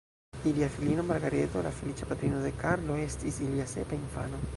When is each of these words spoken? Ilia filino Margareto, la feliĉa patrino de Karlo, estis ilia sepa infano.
Ilia 0.49 0.67
filino 0.75 1.03
Margareto, 1.09 1.61
la 1.67 1.73
feliĉa 1.81 2.07
patrino 2.13 2.39
de 2.47 2.53
Karlo, 2.63 2.95
estis 3.05 3.39
ilia 3.49 3.69
sepa 3.75 3.97
infano. 4.01 4.41